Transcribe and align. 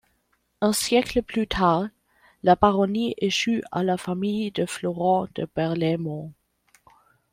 Un 0.61 0.71
siècle 0.73 1.21
plus 1.21 1.45
tard, 1.47 1.87
la 2.41 2.55
baronnie 2.55 3.13
échut 3.19 3.61
à 3.71 3.83
la 3.83 3.97
famille 3.97 4.49
de 4.49 4.65
Florent 4.65 5.27
de 5.35 5.47
Berlaimont. 5.55 6.33